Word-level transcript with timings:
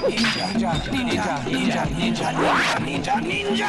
ninja, 0.00 0.46
ninja, 0.54 1.44
ninja, 1.44 1.84
ninja, 1.84 2.32
ninja, 2.80 3.14
ninja! 3.20 3.68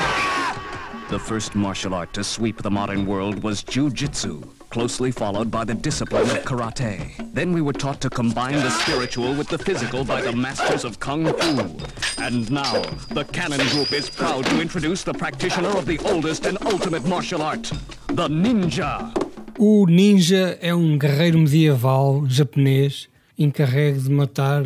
The 1.09 1.19
first 1.19 1.55
martial 1.55 1.93
art 1.93 2.13
to 2.13 2.23
sweep 2.23 2.61
the 2.61 2.71
modern 2.71 3.05
world 3.05 3.43
was 3.43 3.63
Jiu-Jitsu, 3.63 4.41
closely 4.69 5.11
followed 5.11 5.51
by 5.51 5.65
the 5.65 5.73
discipline 5.73 6.29
of 6.29 6.45
karate. 6.45 7.33
Then 7.33 7.51
we 7.51 7.61
were 7.61 7.73
taught 7.73 7.99
to 8.01 8.09
combine 8.09 8.53
the 8.53 8.69
spiritual 8.69 9.35
with 9.35 9.49
the 9.49 9.57
physical 9.57 10.05
by 10.05 10.21
the 10.21 10.31
masters 10.31 10.85
of 10.85 11.01
Kung 11.01 11.25
Fu. 11.25 12.23
And 12.23 12.49
now, 12.49 12.81
the 13.09 13.25
Cannon 13.25 13.65
Group 13.67 13.91
is 13.91 14.09
proud 14.09 14.45
to 14.45 14.61
introduce 14.61 15.03
the 15.03 15.13
practitioner 15.13 15.77
of 15.77 15.85
the 15.85 15.99
oldest 16.05 16.45
and 16.45 16.57
ultimate 16.65 17.03
martial 17.05 17.41
art, 17.41 17.63
the 18.07 18.29
ninja. 18.29 19.11
O 19.59 19.85
ninja 19.85 20.57
é 20.61 20.73
um 20.73 20.97
guerreiro 20.97 21.37
medieval 21.39 22.25
japonês 22.25 23.09
encarregue 23.37 23.99
de 23.99 24.09
matar 24.09 24.63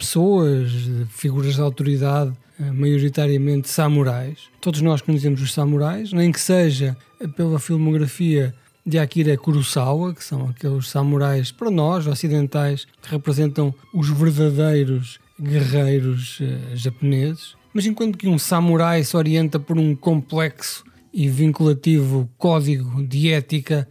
pessoas, 0.00 0.72
figuras 1.10 1.54
de 1.54 1.60
autoridade, 1.60 2.32
eh, 2.58 2.70
maioritariamente 2.72 3.68
samurais. 3.68 4.48
Todos 4.60 4.80
nós 4.80 5.02
conhecemos 5.02 5.42
os 5.42 5.52
samurais, 5.52 6.12
nem 6.12 6.32
que 6.32 6.40
seja 6.40 6.96
pela 7.36 7.58
filmografia 7.58 8.54
de 8.84 8.98
Akira 8.98 9.36
Kurosawa, 9.36 10.14
que 10.14 10.24
são 10.24 10.48
aqueles 10.48 10.88
samurais 10.88 11.52
para 11.52 11.70
nós 11.70 12.06
ocidentais 12.06 12.86
que 13.02 13.10
representam 13.10 13.74
os 13.92 14.08
verdadeiros 14.08 15.20
guerreiros 15.38 16.40
uh, 16.40 16.76
japoneses. 16.76 17.54
Mas 17.72 17.86
enquanto 17.86 18.18
que 18.18 18.26
um 18.26 18.38
samurai 18.38 19.04
se 19.04 19.16
orienta 19.16 19.60
por 19.60 19.78
um 19.78 19.94
complexo 19.94 20.82
e 21.12 21.28
vinculativo 21.28 22.28
código 22.38 23.02
de 23.06 23.30
ética 23.30 23.86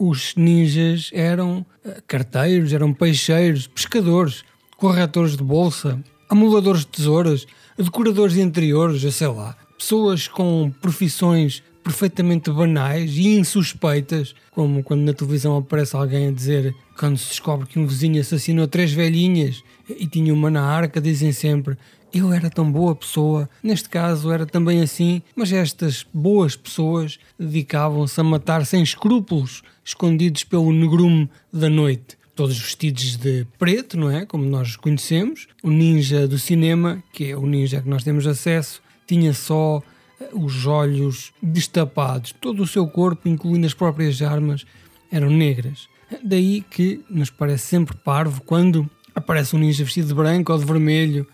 os 0.00 0.34
ninjas 0.34 1.10
eram 1.12 1.64
eh, 1.84 2.00
carteiros, 2.06 2.72
eram 2.72 2.90
peixeiros, 2.90 3.66
pescadores, 3.66 4.42
corretores 4.80 5.36
de 5.36 5.42
bolsa, 5.42 6.02
amuladores 6.26 6.80
de 6.80 6.86
tesouras, 6.86 7.46
decoradores 7.76 8.32
de 8.32 8.40
interiores, 8.40 9.14
sei 9.14 9.26
lá. 9.26 9.54
Pessoas 9.78 10.26
com 10.26 10.72
profissões 10.80 11.62
perfeitamente 11.84 12.50
banais 12.50 13.14
e 13.14 13.36
insuspeitas, 13.36 14.34
como 14.50 14.82
quando 14.82 15.02
na 15.02 15.12
televisão 15.12 15.58
aparece 15.58 15.94
alguém 15.94 16.28
a 16.28 16.32
dizer 16.32 16.74
quando 16.98 17.18
se 17.18 17.28
descobre 17.28 17.66
que 17.66 17.78
um 17.78 17.86
vizinho 17.86 18.20
assassinou 18.20 18.66
três 18.66 18.90
velhinhas 18.90 19.62
e 19.86 20.06
tinha 20.06 20.32
uma 20.32 20.50
na 20.50 20.62
arca, 20.62 20.98
dizem 20.98 21.32
sempre 21.32 21.76
eu 22.12 22.32
era 22.32 22.50
tão 22.50 22.70
boa 22.70 22.94
pessoa, 22.94 23.48
neste 23.62 23.88
caso 23.88 24.32
era 24.32 24.44
também 24.44 24.80
assim, 24.80 25.22
mas 25.36 25.52
estas 25.52 26.04
boas 26.12 26.56
pessoas 26.56 27.18
dedicavam-se 27.38 28.20
a 28.20 28.24
matar 28.24 28.66
sem 28.66 28.82
escrúpulos, 28.82 29.62
escondidos 29.84 30.42
pelo 30.42 30.72
negrume 30.72 31.30
da 31.52 31.70
noite. 31.70 32.19
Todos 32.40 32.58
vestidos 32.58 33.18
de 33.18 33.46
preto, 33.58 33.98
não 33.98 34.10
é? 34.10 34.24
Como 34.24 34.46
nós 34.46 34.74
conhecemos. 34.74 35.46
O 35.62 35.68
ninja 35.68 36.26
do 36.26 36.38
cinema, 36.38 37.04
que 37.12 37.32
é 37.32 37.36
o 37.36 37.44
ninja 37.44 37.82
que 37.82 37.88
nós 37.90 38.02
temos 38.02 38.26
acesso, 38.26 38.80
tinha 39.06 39.34
só 39.34 39.82
eh, 40.18 40.30
os 40.32 40.64
olhos 40.64 41.34
destapados. 41.42 42.34
Todo 42.40 42.62
o 42.62 42.66
seu 42.66 42.88
corpo, 42.88 43.28
incluindo 43.28 43.66
as 43.66 43.74
próprias 43.74 44.22
armas, 44.22 44.64
eram 45.12 45.28
negras. 45.28 45.86
Daí 46.24 46.62
que 46.62 47.04
nos 47.10 47.28
parece 47.28 47.66
sempre 47.66 47.94
parvo 47.94 48.40
quando 48.40 48.88
aparece 49.14 49.54
um 49.54 49.58
ninja 49.58 49.84
vestido 49.84 50.08
de 50.08 50.14
branco 50.14 50.50
ou 50.50 50.58
de 50.58 50.64
vermelho 50.64 51.26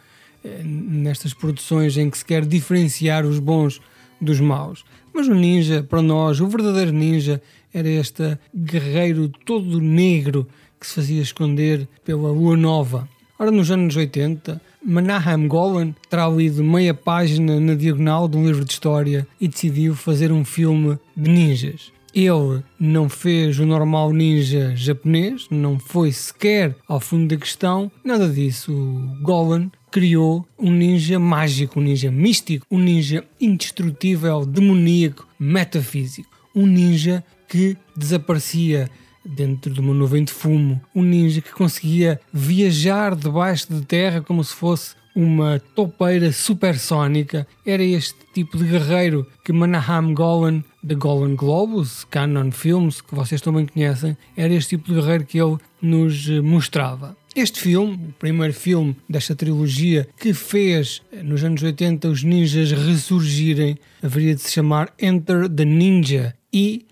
nestas 0.64 1.32
produções 1.32 1.96
em 1.96 2.10
que 2.10 2.18
se 2.18 2.24
quer 2.24 2.44
diferenciar 2.44 3.24
os 3.24 3.38
bons 3.38 3.80
dos 4.20 4.40
maus. 4.40 4.84
Mas 5.14 5.28
o 5.28 5.34
ninja, 5.34 5.84
para 5.84 6.02
nós, 6.02 6.40
o 6.40 6.48
verdadeiro 6.48 6.90
ninja, 6.90 7.40
era 7.72 7.88
este 7.88 8.36
guerreiro 8.52 9.28
todo 9.28 9.80
negro 9.80 10.48
que 10.86 10.90
se 10.90 10.94
fazia 10.94 11.20
esconder 11.20 11.88
pela 12.04 12.30
lua 12.30 12.56
nova. 12.56 13.08
Ora, 13.38 13.50
nos 13.50 13.70
anos 13.70 13.96
80, 13.96 14.60
Menahem 14.82 15.48
Golan 15.48 15.92
terá 16.08 16.28
lido 16.28 16.62
meia 16.62 16.94
página 16.94 17.58
na 17.58 17.74
diagonal 17.74 18.28
de 18.28 18.36
um 18.36 18.46
livro 18.46 18.64
de 18.64 18.72
história 18.72 19.26
e 19.40 19.48
decidiu 19.48 19.96
fazer 19.96 20.30
um 20.30 20.44
filme 20.44 20.96
de 21.16 21.28
ninjas. 21.28 21.92
Ele 22.14 22.62
não 22.78 23.08
fez 23.08 23.58
o 23.58 23.66
normal 23.66 24.12
ninja 24.12 24.74
japonês, 24.74 25.48
não 25.50 25.78
foi 25.78 26.12
sequer 26.12 26.74
ao 26.88 27.00
fundo 27.00 27.28
da 27.28 27.36
questão, 27.36 27.90
nada 28.02 28.26
disso. 28.28 28.72
O 28.72 29.22
Golan 29.22 29.70
criou 29.90 30.46
um 30.58 30.70
ninja 30.70 31.18
mágico, 31.18 31.78
um 31.80 31.82
ninja 31.82 32.10
místico, 32.10 32.64
um 32.70 32.78
ninja 32.78 33.24
indestrutível, 33.40 34.46
demoníaco, 34.46 35.26
metafísico. 35.38 36.30
Um 36.54 36.64
ninja 36.64 37.22
que 37.48 37.76
desaparecia 37.94 38.88
dentro 39.26 39.72
de 39.72 39.80
uma 39.80 39.92
nuvem 39.92 40.24
de 40.24 40.32
fumo. 40.32 40.80
Um 40.94 41.02
ninja 41.02 41.40
que 41.40 41.52
conseguia 41.52 42.20
viajar 42.32 43.14
debaixo 43.14 43.72
de 43.72 43.84
terra 43.84 44.20
como 44.20 44.42
se 44.42 44.54
fosse 44.54 44.94
uma 45.16 45.58
topeira 45.74 46.30
supersónica. 46.30 47.46
Era 47.64 47.82
este 47.82 48.18
tipo 48.34 48.58
de 48.58 48.64
guerreiro 48.64 49.26
que 49.42 49.52
Manaham 49.52 50.12
Golan, 50.12 50.62
da 50.82 50.94
Golan 50.94 51.34
Globus, 51.34 52.04
Canon 52.04 52.52
Films, 52.52 53.00
que 53.00 53.14
vocês 53.14 53.40
também 53.40 53.66
conhecem, 53.66 54.16
era 54.36 54.52
este 54.52 54.76
tipo 54.76 54.92
de 54.92 55.00
guerreiro 55.00 55.24
que 55.24 55.40
ele 55.40 55.56
nos 55.80 56.28
mostrava. 56.42 57.16
Este 57.34 57.60
filme, 57.60 57.94
o 57.94 58.12
primeiro 58.18 58.54
filme 58.54 58.96
desta 59.08 59.34
trilogia 59.34 60.08
que 60.18 60.32
fez 60.32 61.02
nos 61.22 61.44
anos 61.44 61.62
80 61.62 62.08
os 62.08 62.22
ninjas 62.22 62.72
ressurgirem, 62.72 63.76
haveria 64.02 64.34
de 64.34 64.40
se 64.40 64.52
chamar 64.52 64.92
Enter 64.98 65.48
the 65.48 65.64
Ninja 65.64 66.34
e 66.52 66.86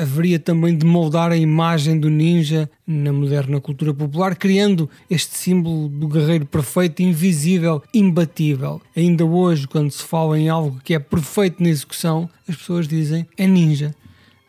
haveria 0.00 0.38
também 0.38 0.76
de 0.76 0.84
moldar 0.84 1.30
a 1.30 1.36
imagem 1.36 1.98
do 1.98 2.10
ninja 2.10 2.68
na 2.86 3.12
moderna 3.12 3.60
cultura 3.60 3.94
popular, 3.94 4.36
criando 4.36 4.88
este 5.08 5.36
símbolo 5.36 5.88
do 5.88 6.08
guerreiro 6.08 6.46
perfeito, 6.46 7.02
invisível, 7.02 7.82
imbatível. 7.94 8.80
Ainda 8.96 9.24
hoje, 9.24 9.66
quando 9.68 9.90
se 9.90 10.02
fala 10.02 10.38
em 10.38 10.48
algo 10.48 10.80
que 10.82 10.94
é 10.94 10.98
perfeito 10.98 11.62
na 11.62 11.68
execução, 11.68 12.28
as 12.48 12.56
pessoas 12.56 12.88
dizem 12.88 13.26
é 13.36 13.46
ninja. 13.46 13.94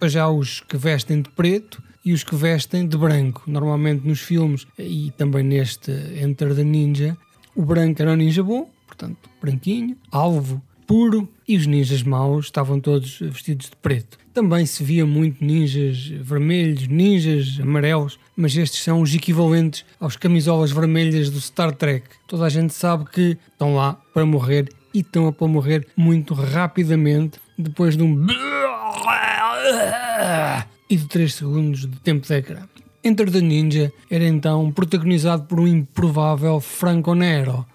Já 0.04 0.28
os 0.30 0.60
que 0.60 0.76
vestem 0.76 1.22
de 1.22 1.30
preto 1.30 1.82
e 2.04 2.12
os 2.12 2.24
que 2.24 2.36
vestem 2.36 2.86
de 2.86 2.98
branco. 2.98 3.44
Normalmente 3.48 4.06
nos 4.06 4.20
filmes 4.20 4.68
e 4.78 5.12
também 5.18 5.44
neste 5.44 5.92
Enter 6.22 6.54
the 6.54 6.64
Ninja, 6.64 7.18
o 7.56 7.64
branco 7.64 8.02
era 8.02 8.12
o 8.12 8.16
ninja 8.16 8.44
bom, 8.44 8.70
portanto, 8.86 9.30
branquinho, 9.42 9.96
alvo, 10.12 10.62
puro, 10.86 11.28
e 11.48 11.58
os 11.58 11.66
ninjas 11.66 12.04
maus 12.04 12.46
estavam 12.46 12.80
todos 12.80 13.20
vestidos 13.20 13.68
de 13.70 13.76
preto. 13.76 14.18
Também 14.34 14.66
se 14.66 14.84
via 14.84 15.06
muito 15.06 15.44
ninjas 15.44 16.08
vermelhos, 16.08 16.88
ninjas 16.88 17.60
amarelos, 17.62 18.20
mas 18.36 18.56
estes 18.58 18.84
são 18.84 19.02
os 19.02 19.14
equivalentes 19.14 19.86
aos 20.00 20.16
camisolas 20.16 20.72
vermelhas 20.72 21.30
do 21.30 21.40
Star 21.40 21.74
Trek. 21.74 22.08
Toda 22.28 22.46
a 22.46 22.50
gente 22.50 22.74
sabe 22.74 23.06
que 23.06 23.38
estão 23.52 23.76
lá 23.76 23.94
para 24.14 24.26
morrer 24.26 24.70
e 24.94 25.00
estão 25.00 25.28
a 25.28 25.32
para 25.32 25.48
morrer 25.48 25.88
muito 25.96 26.34
rapidamente 26.34 27.40
depois 27.58 27.96
de 27.96 28.04
um 28.04 28.26
e 30.90 30.96
de 30.96 31.06
3 31.08 31.34
segundos 31.34 31.82
de 31.82 32.00
tempo 32.00 32.26
de 32.26 32.34
ecrã. 32.34 32.68
Enter 33.04 33.30
the 33.30 33.42
Ninja 33.42 33.92
era 34.10 34.26
então 34.26 34.72
protagonizado 34.72 35.44
por 35.44 35.60
um 35.60 35.68
improvável 35.68 36.60
Franco 36.60 37.14
Nero, 37.14 37.66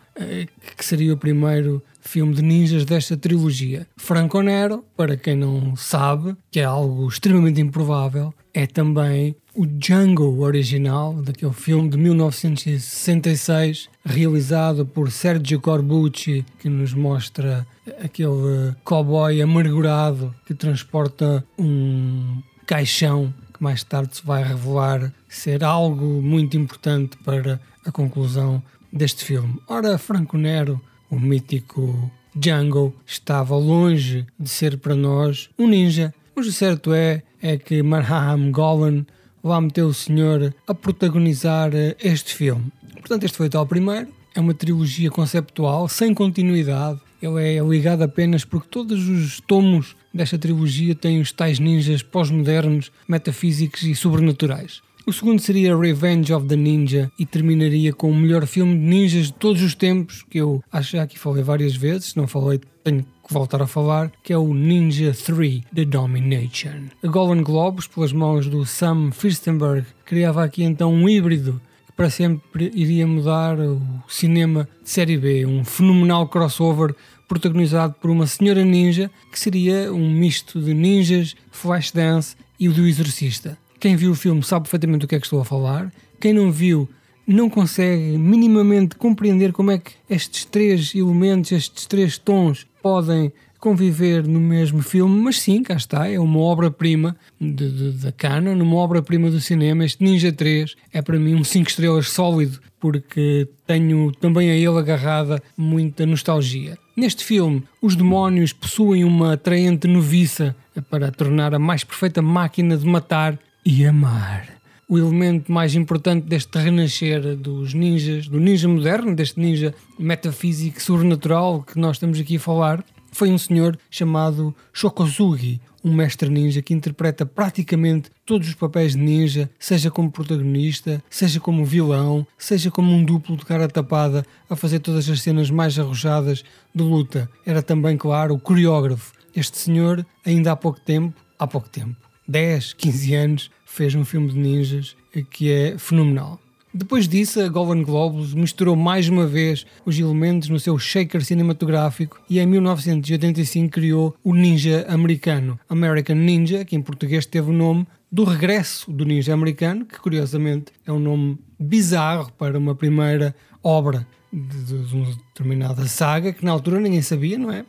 que 0.77 0.85
seria 0.85 1.15
o 1.15 1.17
primeiro 1.17 1.83
filme 2.01 2.35
de 2.35 2.43
ninjas 2.43 2.85
desta 2.85 3.17
trilogia. 3.17 3.87
Franco 3.97 4.41
Nero, 4.41 4.85
para 4.97 5.17
quem 5.17 5.37
não 5.37 5.77
sabe, 5.77 6.37
que 6.51 6.61
é 6.61 6.65
algo 6.65 7.07
extremamente 7.09 7.61
improvável, 7.61 8.33
é 8.55 8.67
também 8.67 9.37
o 9.55 9.67
Django 9.67 10.41
original, 10.41 11.15
daquele 11.15 11.53
filme 11.53 11.89
de 11.89 11.99
1966, 11.99 13.89
realizado 14.05 14.87
por 14.87 15.11
Sergio 15.11 15.61
Corbucci, 15.61 16.45
que 16.59 16.69
nos 16.69 16.95
mostra 16.95 17.67
aquele 18.03 18.75
cowboy 18.85 19.43
amargurado 19.43 20.35
que 20.47 20.55
transporta 20.55 21.45
um 21.59 22.41
caixão 22.67 23.35
que 23.53 23.63
mais 23.63 23.83
tarde 23.83 24.17
se 24.17 24.25
vai 24.25 24.45
revelar 24.45 25.13
ser 25.29 25.65
algo 25.65 26.23
muito 26.23 26.57
importante 26.57 27.17
para 27.25 27.61
a 27.85 27.91
conclusão 27.91 28.63
deste 28.93 29.25
filme. 29.25 29.61
Ora, 29.69 29.99
Franco 29.99 30.37
Nero, 30.37 30.81
o 31.11 31.19
mítico 31.19 32.11
Django, 32.35 32.95
estava 33.07 33.57
longe 33.57 34.27
de 34.39 34.49
ser 34.49 34.79
para 34.79 34.95
nós 34.95 35.51
um 35.59 35.67
ninja, 35.67 36.15
mas 36.35 36.47
o 36.47 36.53
certo 36.53 36.93
é, 36.93 37.23
é 37.43 37.57
que 37.57 37.83
Marham 37.83 38.51
Golan 38.53 39.05
lá 39.43 39.61
meteu 39.61 39.89
o 39.89 39.95
senhor 39.95 40.55
a 40.67 40.75
protagonizar 40.75 41.71
este 42.01 42.35
filme. 42.35 42.73
Portanto, 42.95 43.25
este 43.25 43.37
foi 43.37 43.47
o 43.47 43.51
tal 43.51 43.67
primeiro. 43.67 44.09
É 44.35 44.41
uma 44.41 44.55
trilogia 44.55 45.11
conceptual, 45.11 45.89
sem 45.89 46.15
continuidade. 46.15 47.01
Ele 47.21 47.57
é 47.57 47.61
ligado 47.61 48.03
apenas 48.03 48.45
porque 48.45 48.69
todos 48.69 49.09
os 49.09 49.41
tomos 49.41 49.97
desta 50.15 50.39
trilogia 50.39 50.95
tem 50.95 51.21
os 51.21 51.33
tais 51.33 51.59
ninjas 51.59 52.03
pós-modernos, 52.03 52.93
metafísicos 53.09 53.83
e 53.83 53.95
sobrenaturais. 53.95 54.81
O 55.09 55.13
segundo 55.15 55.41
seria 55.41 55.75
Revenge 55.75 56.35
of 56.35 56.47
the 56.47 56.55
Ninja 56.55 57.11
e 57.19 57.25
terminaria 57.25 57.95
com 57.95 58.11
o 58.11 58.15
melhor 58.15 58.45
filme 58.45 58.75
de 58.75 58.85
ninjas 58.85 59.29
de 59.29 59.33
todos 59.33 59.63
os 59.63 59.75
tempos, 59.75 60.23
que 60.29 60.37
eu 60.37 60.63
acho 60.71 60.99
já 60.99 61.07
que 61.07 61.19
falei 61.19 61.43
várias 61.43 61.75
vezes, 61.75 62.15
não 62.15 62.27
falei 62.27 62.61
tenho 62.85 63.03
que 63.27 63.33
voltar 63.33 63.63
a 63.63 63.67
falar, 63.67 64.13
que 64.23 64.35
é 64.35 64.37
o 64.37 64.53
Ninja 64.53 65.15
3 65.15 65.63
The 65.75 65.87
Domination. 65.87 66.91
A 67.03 67.07
Golden 67.09 67.43
Globes, 67.43 67.87
pelas 67.87 68.13
mãos 68.13 68.49
do 68.49 68.67
Sam 68.67 69.11
Firstenberg, 69.11 69.87
criava 70.05 70.45
aqui 70.45 70.63
então 70.63 70.93
um 70.93 71.09
híbrido 71.09 71.59
que 71.87 71.93
para 71.93 72.11
sempre 72.11 72.71
iria 72.75 73.07
mudar 73.07 73.59
o 73.59 73.81
cinema 74.11 74.69
de 74.85 74.91
série 74.91 75.17
B, 75.17 75.47
um 75.47 75.65
fenomenal 75.65 76.29
crossover 76.29 76.95
protagonizado 77.27 77.95
por 77.95 78.11
uma 78.11 78.27
senhora 78.27 78.63
ninja 78.63 79.11
que 79.33 79.41
seria 79.41 79.91
um 79.91 80.11
misto 80.11 80.61
de 80.61 80.75
ninjas, 80.75 81.35
Flashdance 81.51 82.37
e 82.61 82.69
o 82.69 82.75
do 82.75 82.87
Exorcista. 82.87 83.57
Quem 83.81 83.97
viu 83.97 84.11
o 84.11 84.15
filme 84.15 84.43
sabe 84.43 84.65
perfeitamente 84.65 85.01
do 85.01 85.09
que 85.09 85.15
é 85.15 85.21
que 85.21 85.27
estou 85.27 85.41
a 85.41 85.45
falar. 85.45 85.93
Quem 86.21 86.33
não 86.33 86.51
viu 86.51 86.89
não 87.27 87.49
consegue 87.51 88.17
minimamente 88.17 88.97
compreender 88.97 89.53
como 89.53 89.71
é 89.71 89.79
que 89.79 89.93
estes 90.09 90.45
três 90.45 90.95
elementos, 90.95 91.53
estes 91.53 91.87
três 91.87 92.17
tons 92.17 92.67
podem 92.83 93.33
conviver 93.59 94.27
no 94.27 94.41
mesmo 94.41 94.83
filme, 94.83 95.21
mas 95.21 95.41
sim, 95.41 95.63
cá 95.63 95.75
está, 95.75 96.09
é 96.09 96.19
uma 96.19 96.39
obra-prima 96.39 97.17
da 97.41 98.13
Canon, 98.13 98.63
uma 98.63 98.77
obra-prima 98.77 99.31
do 99.31 99.41
cinema. 99.41 99.85
Este 99.85 100.03
Ninja 100.03 100.33
3 100.33 100.77
é 100.93 101.03
para 101.03 101.19
mim 101.19 101.35
um 101.35 101.45
5 101.45 101.69
estrelas 101.69 102.09
sólido, 102.09 102.61
porque 102.81 103.49
tenho 103.67 104.13
também 104.13 104.51
a 104.51 104.55
ele 104.55 104.79
agarrada 104.79 105.43
muita 105.57 106.07
nostalgia. 106.07 106.79
Neste 106.97 107.25
filme, 107.25 107.65
os 107.83 107.97
demónios 107.97 108.53
possuem 108.53 109.05
uma 109.05 109.35
atraente 109.35 109.89
noviça 109.89 110.55
para 110.89 111.11
tornar 111.11 111.53
a 111.55 111.59
mais 111.59 111.83
perfeita 111.83 112.23
máquina 112.23 112.77
de 112.77 112.87
matar 112.87 113.39
e 113.71 113.85
amar. 113.85 114.49
O 114.89 114.97
elemento 114.97 115.53
mais 115.53 115.75
importante 115.75 116.25
deste 116.25 116.59
renascer 116.59 117.37
dos 117.37 117.75
ninjas, 117.75 118.27
do 118.27 118.41
ninja 118.41 118.67
moderno, 118.67 119.15
deste 119.15 119.39
ninja 119.39 119.75
metafísico 119.99 120.83
sobrenatural 120.83 121.63
que 121.63 121.79
nós 121.79 121.97
estamos 121.97 122.19
aqui 122.19 122.37
a 122.37 122.41
falar, 122.41 122.83
foi 123.13 123.31
um 123.31 123.37
senhor 123.37 123.79
chamado 123.91 124.57
Shokozugi, 124.73 125.61
um 125.85 125.93
mestre 125.93 126.31
ninja 126.31 126.63
que 126.63 126.73
interpreta 126.73 127.27
praticamente 127.27 128.11
todos 128.25 128.49
os 128.49 128.55
papéis 128.55 128.93
de 128.93 129.03
ninja, 129.03 129.51
seja 129.59 129.91
como 129.91 130.11
protagonista, 130.11 131.05
seja 131.11 131.39
como 131.39 131.63
vilão, 131.63 132.27
seja 132.39 132.71
como 132.71 132.91
um 132.91 133.05
duplo 133.05 133.37
de 133.37 133.45
cara 133.45 133.69
tapada 133.69 134.25
a 134.49 134.57
fazer 134.57 134.79
todas 134.79 135.11
as 135.11 135.21
cenas 135.21 135.51
mais 135.51 135.79
arrojadas 135.79 136.43
de 136.75 136.83
luta. 136.83 137.29
Era 137.45 137.63
também, 137.63 137.99
claro, 137.99 138.35
o 138.35 138.41
coreógrafo. 138.41 139.13
Este 139.37 139.59
senhor, 139.59 140.07
ainda 140.25 140.53
há 140.53 140.57
pouco 140.57 140.81
tempo, 140.81 141.15
há 141.39 141.47
pouco 141.47 141.69
tempo, 141.69 141.95
10, 142.29 142.75
15 142.75 143.15
anos, 143.15 143.51
fez 143.79 143.95
um 143.95 144.05
filme 144.05 144.29
de 144.29 144.37
ninjas 144.37 144.97
que 145.31 145.53
é 145.53 145.79
fenomenal. 145.79 146.41
Depois 146.75 147.07
disso, 147.07 147.41
a 147.41 147.49
Golden 147.49 147.85
Globes 147.85 148.35
misturou 148.35 148.75
mais 148.75 149.09
uma 149.09 149.25
vez 149.25 149.65
os 149.87 149.97
elementos 149.97 150.49
no 150.49 150.59
seu 150.59 150.77
shaker 150.77 151.25
cinematográfico 151.25 152.21
e 152.29 152.41
em 152.41 152.47
1985 152.47 153.71
criou 153.71 154.17
o 154.25 154.35
Ninja 154.35 154.85
Americano, 154.89 155.59
American 155.69 156.17
Ninja, 156.17 156.65
que 156.65 156.75
em 156.75 156.83
português 156.83 157.25
teve 157.25 157.51
o 157.51 157.53
nome 157.53 157.87
do 158.11 158.25
regresso 158.25 158.91
do 158.91 159.05
Ninja 159.05 159.33
Americano, 159.33 159.87
que 159.87 160.01
curiosamente 160.01 160.73
é 160.85 160.91
um 160.91 160.99
nome 160.99 161.39
bizarro 161.59 162.33
para 162.33 162.59
uma 162.59 162.75
primeira 162.75 163.33
obra 163.63 164.05
de, 164.33 164.75
uma 164.93 165.07
determinada 165.07 165.87
saga, 165.87 166.33
que 166.33 166.45
na 166.45 166.51
altura 166.51 166.81
ninguém 166.81 167.03
sabia, 167.03 167.39
não 167.39 167.53
é? 167.53 167.65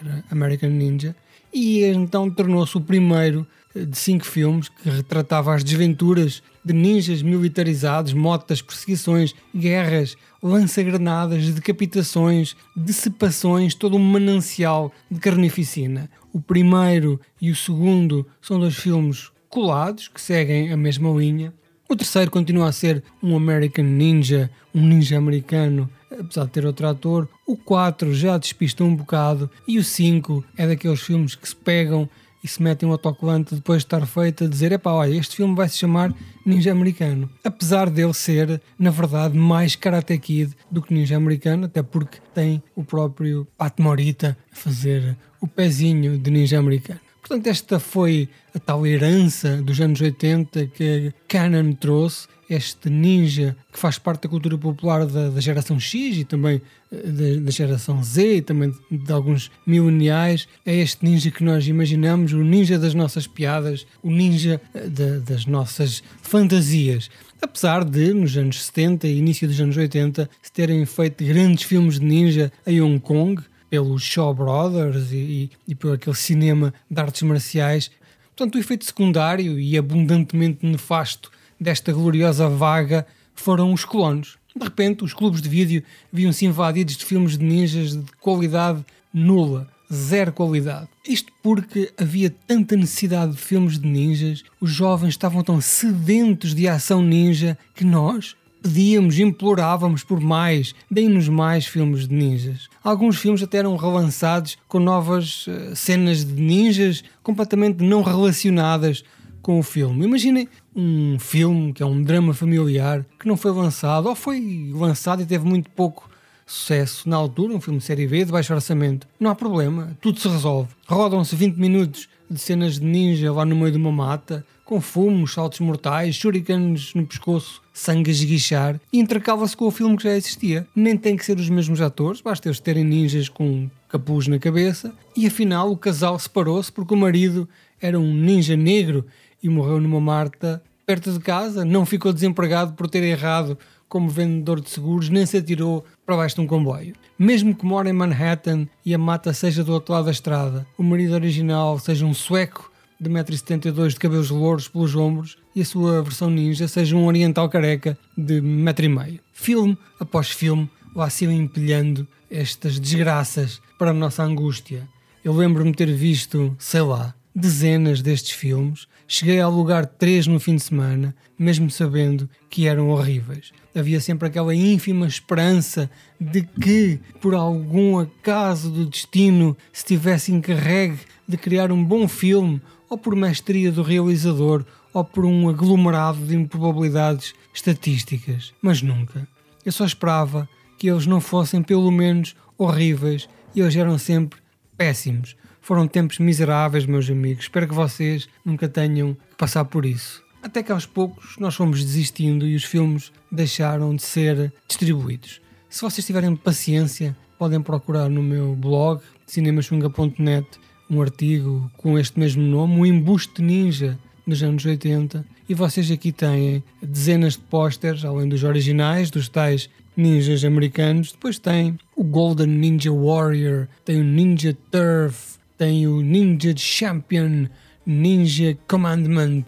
Era 0.00 0.24
American 0.30 0.70
Ninja. 0.70 1.16
E 1.52 1.82
então 1.82 2.30
tornou-se 2.30 2.76
o 2.76 2.80
primeiro 2.80 3.44
de 3.86 3.96
cinco 3.96 4.24
filmes 4.24 4.68
que 4.68 4.88
retratava 4.88 5.54
as 5.54 5.64
desventuras 5.64 6.42
de 6.64 6.72
ninjas 6.72 7.22
militarizados, 7.22 8.12
motas, 8.12 8.60
perseguições, 8.60 9.34
guerras, 9.54 10.16
lança-granadas, 10.42 11.48
decapitações, 11.50 12.56
dissipações, 12.76 13.74
todo 13.74 13.96
um 13.96 14.00
manancial 14.00 14.92
de 15.10 15.18
carnificina. 15.18 16.10
O 16.32 16.40
primeiro 16.40 17.20
e 17.40 17.50
o 17.50 17.56
segundo 17.56 18.26
são 18.40 18.60
dois 18.60 18.76
filmes 18.76 19.30
colados 19.48 20.08
que 20.08 20.20
seguem 20.20 20.72
a 20.72 20.76
mesma 20.76 21.10
linha. 21.10 21.52
O 21.88 21.96
terceiro 21.96 22.30
continua 22.30 22.68
a 22.68 22.72
ser 22.72 23.02
um 23.22 23.34
American 23.34 23.84
Ninja, 23.84 24.50
um 24.74 24.86
ninja 24.86 25.16
americano, 25.16 25.88
apesar 26.10 26.44
de 26.44 26.50
ter 26.50 26.66
outro 26.66 26.86
ator. 26.86 27.28
O 27.46 27.56
4 27.56 28.14
já 28.14 28.36
despista 28.36 28.84
um 28.84 28.94
bocado. 28.94 29.50
E 29.66 29.78
o 29.78 29.84
5 29.84 30.44
é 30.56 30.66
daqueles 30.66 31.00
filmes 31.00 31.34
que 31.34 31.48
se 31.48 31.56
pegam 31.56 32.08
e 32.42 32.48
se 32.48 32.62
metem 32.62 32.88
um 32.88 32.92
autocolante 32.92 33.54
depois 33.54 33.82
de 33.82 33.86
estar 33.86 34.06
feito 34.06 34.44
a 34.44 34.48
dizer: 34.48 34.72
epá, 34.72 34.92
olha, 34.92 35.14
este 35.14 35.36
filme 35.36 35.54
vai 35.54 35.68
se 35.68 35.78
chamar 35.78 36.14
Ninja 36.44 36.72
Americano. 36.72 37.28
Apesar 37.44 37.90
dele 37.90 38.14
ser, 38.14 38.60
na 38.78 38.90
verdade, 38.90 39.36
mais 39.36 39.76
Karate 39.76 40.18
Kid 40.18 40.54
do 40.70 40.82
que 40.82 40.94
Ninja 40.94 41.16
Americano, 41.16 41.66
até 41.66 41.82
porque 41.82 42.18
tem 42.34 42.62
o 42.74 42.84
próprio 42.84 43.46
Pat 43.56 43.78
Morita 43.78 44.36
a 44.52 44.56
fazer 44.56 45.16
o 45.40 45.46
pezinho 45.46 46.18
de 46.18 46.30
Ninja 46.30 46.58
Americano. 46.58 47.07
Portanto, 47.28 47.46
esta 47.48 47.78
foi 47.78 48.26
a 48.54 48.58
tal 48.58 48.86
herança 48.86 49.60
dos 49.60 49.78
anos 49.82 50.00
80 50.00 50.66
que 50.68 51.12
Canon 51.28 51.74
trouxe 51.74 52.26
este 52.48 52.88
ninja 52.88 53.54
que 53.70 53.78
faz 53.78 53.98
parte 53.98 54.22
da 54.22 54.30
cultura 54.30 54.56
popular 54.56 55.04
da, 55.04 55.28
da 55.28 55.38
geração 55.38 55.78
X 55.78 56.16
e 56.16 56.24
também 56.24 56.62
eh, 56.90 56.96
da, 56.96 57.44
da, 57.44 57.50
geração 57.50 58.02
Z 58.02 58.36
e 58.36 58.40
também 58.40 58.72
de, 58.90 58.96
de 58.96 59.12
alguns 59.12 59.50
mileniais, 59.66 60.48
é 60.64 60.74
este 60.76 61.04
ninja 61.04 61.30
que 61.30 61.44
nós 61.44 61.68
imaginamos, 61.68 62.32
o 62.32 62.42
ninja 62.42 62.78
das 62.78 62.94
nossas 62.94 63.26
piadas, 63.26 63.86
o 64.02 64.10
ninja 64.10 64.58
eh, 64.72 64.88
de, 64.88 65.18
das 65.18 65.44
nossas 65.44 66.02
fantasias. 66.22 67.10
Apesar 67.42 67.84
de, 67.84 68.14
nos 68.14 68.34
anos 68.38 68.64
70 68.64 69.06
e 69.06 69.18
início 69.18 69.46
dos 69.46 69.60
anos 69.60 69.76
80, 69.76 70.30
se 70.40 70.50
terem 70.50 70.86
feito 70.86 71.22
grandes 71.22 71.64
filmes 71.64 72.00
de 72.00 72.06
ninja 72.06 72.50
em 72.66 72.80
Hong 72.80 72.98
Kong, 72.98 73.42
pelos 73.70 74.02
Shaw 74.02 74.34
Brothers 74.34 75.12
e, 75.12 75.16
e, 75.16 75.50
e 75.68 75.74
por 75.74 75.94
aquele 75.94 76.16
cinema 76.16 76.72
de 76.90 77.00
artes 77.00 77.22
marciais. 77.22 77.90
Portanto, 78.36 78.54
o 78.54 78.58
efeito 78.58 78.84
secundário 78.84 79.58
e 79.58 79.76
abundantemente 79.76 80.64
nefasto 80.64 81.30
desta 81.60 81.92
gloriosa 81.92 82.48
vaga 82.48 83.06
foram 83.34 83.72
os 83.72 83.84
colonos. 83.84 84.38
De 84.54 84.64
repente, 84.64 85.04
os 85.04 85.14
clubes 85.14 85.40
de 85.40 85.48
vídeo 85.48 85.82
viam-se 86.12 86.44
invadidos 86.44 86.96
de 86.96 87.04
filmes 87.04 87.38
de 87.38 87.44
ninjas 87.44 87.96
de 87.96 88.12
qualidade 88.20 88.84
nula, 89.12 89.68
zero 89.92 90.32
qualidade. 90.32 90.88
Isto 91.06 91.32
porque 91.42 91.92
havia 91.96 92.30
tanta 92.30 92.76
necessidade 92.76 93.32
de 93.32 93.38
filmes 93.38 93.78
de 93.78 93.86
ninjas, 93.86 94.42
os 94.60 94.70
jovens 94.70 95.10
estavam 95.10 95.42
tão 95.42 95.60
sedentos 95.60 96.54
de 96.54 96.68
ação 96.68 97.02
ninja 97.02 97.56
que 97.74 97.84
nós, 97.84 98.36
pedíamos, 98.62 99.18
implorávamos 99.18 100.02
por 100.02 100.20
mais, 100.20 100.74
deem-nos 100.90 101.28
mais 101.28 101.66
filmes 101.66 102.08
de 102.08 102.14
ninjas. 102.14 102.68
Alguns 102.82 103.16
filmes 103.16 103.42
até 103.42 103.58
eram 103.58 103.76
relançados 103.76 104.58
com 104.68 104.78
novas 104.78 105.46
uh, 105.46 105.74
cenas 105.74 106.24
de 106.24 106.40
ninjas 106.40 107.02
completamente 107.22 107.82
não 107.82 108.02
relacionadas 108.02 109.04
com 109.40 109.58
o 109.58 109.62
filme. 109.62 110.04
Imaginem 110.04 110.48
um 110.74 111.18
filme 111.18 111.72
que 111.72 111.82
é 111.82 111.86
um 111.86 112.02
drama 112.02 112.34
familiar 112.34 113.04
que 113.18 113.26
não 113.26 113.36
foi 113.36 113.50
lançado 113.52 114.08
ou 114.08 114.14
foi 114.14 114.70
lançado 114.72 115.22
e 115.22 115.26
teve 115.26 115.44
muito 115.44 115.70
pouco 115.70 116.08
sucesso 116.46 117.08
na 117.08 117.16
altura, 117.16 117.54
um 117.54 117.60
filme 117.60 117.78
de 117.78 117.84
série 117.84 118.06
B 118.06 118.24
de 118.24 118.32
baixo 118.32 118.54
orçamento. 118.54 119.06
Não 119.20 119.30
há 119.30 119.34
problema, 119.34 119.96
tudo 120.00 120.18
se 120.18 120.28
resolve. 120.28 120.70
Rodam-se 120.86 121.36
20 121.36 121.56
minutos 121.56 122.08
de 122.30 122.38
cenas 122.38 122.78
de 122.78 122.86
ninja 122.86 123.32
lá 123.32 123.44
no 123.44 123.54
meio 123.54 123.70
de 123.70 123.76
uma 123.76 123.92
mata, 123.92 124.44
com 124.68 124.82
fumos, 124.82 125.32
saltos 125.32 125.60
mortais, 125.60 126.14
shurikens 126.14 126.92
no 126.92 127.06
pescoço, 127.06 127.62
sangue 127.72 128.10
a 128.10 128.12
esguichar, 128.12 128.78
e 128.92 128.98
intercala-se 128.98 129.56
com 129.56 129.66
o 129.66 129.70
filme 129.70 129.96
que 129.96 130.02
já 130.02 130.14
existia. 130.14 130.66
Nem 130.76 130.94
tem 130.94 131.16
que 131.16 131.24
ser 131.24 131.38
os 131.38 131.48
mesmos 131.48 131.80
atores, 131.80 132.20
basta 132.20 132.48
eles 132.48 132.60
terem 132.60 132.84
ninjas 132.84 133.30
com 133.30 133.70
capuz 133.88 134.28
na 134.28 134.38
cabeça, 134.38 134.92
e 135.16 135.26
afinal 135.26 135.72
o 135.72 135.76
casal 135.76 136.18
separou-se 136.18 136.70
porque 136.70 136.92
o 136.92 136.98
marido 136.98 137.48
era 137.80 137.98
um 137.98 138.12
ninja 138.12 138.58
negro 138.58 139.06
e 139.42 139.48
morreu 139.48 139.80
numa 139.80 140.02
marta 140.02 140.62
perto 140.84 141.12
de 141.12 141.20
casa, 141.20 141.64
não 141.64 141.86
ficou 141.86 142.12
desempregado 142.12 142.74
por 142.74 142.90
ter 142.90 143.02
errado 143.02 143.58
como 143.88 144.10
vendedor 144.10 144.60
de 144.60 144.68
seguros, 144.68 145.08
nem 145.08 145.24
se 145.24 145.38
atirou 145.38 145.82
para 146.04 146.14
baixo 146.18 146.34
de 146.34 146.42
um 146.42 146.46
comboio. 146.46 146.94
Mesmo 147.18 147.54
que 147.54 147.64
mora 147.64 147.88
em 147.88 147.94
Manhattan 147.94 148.68
e 148.84 148.94
a 148.94 148.98
mata 148.98 149.32
seja 149.32 149.64
do 149.64 149.72
outro 149.72 149.94
lado 149.94 150.04
da 150.04 150.10
estrada, 150.10 150.66
o 150.76 150.82
marido 150.82 151.14
original 151.14 151.78
seja 151.78 152.04
um 152.04 152.12
sueco 152.12 152.70
de 153.00 153.08
1,72m 153.08 153.88
de 153.88 153.96
cabelos 153.96 154.30
louros 154.30 154.68
pelos 154.68 154.94
ombros 154.94 155.38
e 155.54 155.62
a 155.62 155.64
sua 155.64 156.02
versão 156.02 156.30
ninja 156.30 156.66
seja 156.66 156.96
um 156.96 157.06
oriental 157.06 157.48
careca 157.48 157.96
de 158.16 158.40
1,5m. 158.40 159.20
Filme 159.32 159.78
após 160.00 160.30
filme, 160.30 160.68
lá 160.94 161.08
se 161.08 161.24
empilhando 161.24 162.06
estas 162.30 162.78
desgraças 162.78 163.60
para 163.78 163.90
a 163.90 163.94
nossa 163.94 164.22
angústia. 164.22 164.88
Eu 165.24 165.32
lembro-me 165.32 165.72
ter 165.72 165.92
visto, 165.92 166.54
sei 166.58 166.80
lá, 166.80 167.14
dezenas 167.34 168.02
destes 168.02 168.32
filmes. 168.32 168.86
Cheguei 169.06 169.40
a 169.40 169.44
alugar 169.44 169.86
três 169.86 170.26
no 170.26 170.40
fim 170.40 170.56
de 170.56 170.62
semana, 170.62 171.14
mesmo 171.38 171.70
sabendo 171.70 172.28
que 172.50 172.66
eram 172.66 172.90
horríveis. 172.90 173.52
Havia 173.74 174.00
sempre 174.00 174.26
aquela 174.26 174.54
ínfima 174.54 175.06
esperança 175.06 175.88
de 176.20 176.42
que, 176.42 176.98
por 177.20 177.34
algum 177.34 177.98
acaso 177.98 178.70
do 178.70 178.86
destino, 178.86 179.56
se 179.72 179.84
tivesse 179.84 180.32
encarregue 180.32 180.98
de 181.28 181.36
criar 181.36 181.70
um 181.70 181.84
bom 181.84 182.08
filme, 182.08 182.60
ou 182.88 182.96
por 182.96 183.14
mestria 183.14 183.70
do 183.70 183.82
realizador, 183.82 184.64
ou 184.92 185.04
por 185.04 185.26
um 185.26 185.48
aglomerado 185.48 186.18
de 186.24 186.34
improbabilidades 186.34 187.34
estatísticas. 187.52 188.54
Mas 188.62 188.80
nunca. 188.80 189.28
Eu 189.64 189.70
só 189.70 189.84
esperava 189.84 190.48
que 190.78 190.88
eles 190.88 191.06
não 191.06 191.20
fossem 191.20 191.62
pelo 191.62 191.90
menos 191.90 192.34
horríveis 192.56 193.28
e 193.54 193.60
eles 193.60 193.76
eram 193.76 193.98
sempre 193.98 194.40
péssimos. 194.76 195.36
Foram 195.60 195.86
tempos 195.86 196.18
miseráveis, 196.18 196.86
meus 196.86 197.10
amigos. 197.10 197.44
Espero 197.44 197.68
que 197.68 197.74
vocês 197.74 198.28
nunca 198.44 198.68
tenham 198.68 199.14
que 199.14 199.36
passar 199.36 199.66
por 199.66 199.84
isso. 199.84 200.22
Até 200.42 200.62
que 200.62 200.72
aos 200.72 200.86
poucos 200.86 201.36
nós 201.38 201.54
fomos 201.54 201.84
desistindo 201.84 202.46
e 202.46 202.54
os 202.54 202.64
filmes 202.64 203.12
deixaram 203.30 203.94
de 203.94 204.02
ser 204.02 204.52
distribuídos. 204.66 205.42
Se 205.68 205.82
vocês 205.82 206.06
tiverem 206.06 206.34
paciência, 206.34 207.14
podem 207.38 207.60
procurar 207.60 208.08
no 208.08 208.22
meu 208.22 208.54
blog 208.54 209.02
cinemachunga.net 209.26 210.46
um 210.90 211.00
artigo 211.02 211.70
com 211.76 211.98
este 211.98 212.18
mesmo 212.18 212.42
nome, 212.42 212.80
o 212.80 212.86
Embuste 212.86 213.42
Ninja 213.42 213.98
dos 214.26 214.42
anos 214.42 214.64
80, 214.64 215.24
e 215.48 215.54
vocês 215.54 215.90
aqui 215.90 216.12
têm 216.12 216.62
dezenas 216.82 217.34
de 217.34 217.40
pósteres, 217.40 218.04
além 218.04 218.28
dos 218.28 218.44
originais, 218.44 219.10
dos 219.10 219.28
tais 219.28 219.70
ninjas 219.96 220.44
americanos. 220.44 221.12
Depois 221.12 221.38
tem 221.38 221.78
o 221.96 222.04
Golden 222.04 222.46
Ninja 222.46 222.92
Warrior, 222.92 223.66
tem 223.84 224.00
o 224.00 224.04
Ninja 224.04 224.56
Turf, 224.70 225.38
tem 225.56 225.86
o 225.86 226.00
Ninja 226.02 226.54
Champion, 226.56 227.46
Ninja 227.86 228.56
Commandment, 228.68 229.44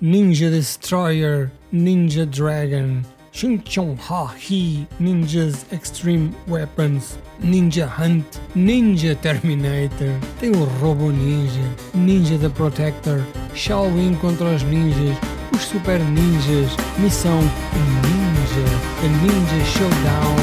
Ninja 0.00 0.50
Destroyer, 0.50 1.50
Ninja 1.72 2.24
Dragon, 2.26 3.02
Chong 3.32 3.96
Ha 3.96 4.34
He, 4.36 4.86
Ninjas 5.00 5.64
Extreme 5.72 6.34
Weapons, 6.48 7.16
Ninja 7.40 7.86
Hunt, 7.86 8.40
Ninja 8.54 9.14
Terminator, 9.14 10.18
tem 10.40 10.50
o 10.50 10.64
Robo 10.80 11.10
Ninja, 11.10 11.62
Ninja 11.94 12.38
the 12.38 12.48
Protector, 12.48 13.24
Shaolin 13.54 14.14
contra 14.16 14.46
os 14.46 14.62
ninjas, 14.64 15.16
os 15.54 15.62
Super 15.62 16.00
Ninjas, 16.00 16.70
Missão 16.98 17.38
Ninja, 17.38 18.66
The 19.00 19.08
Ninja 19.08 19.64
Showdown, 19.64 20.36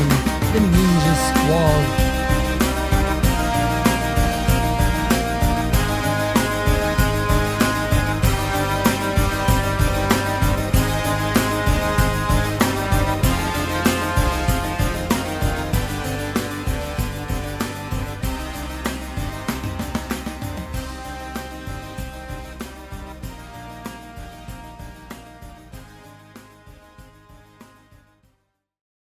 The 0.54 0.60
Ninja 0.60 1.16
Squad, 1.28 2.17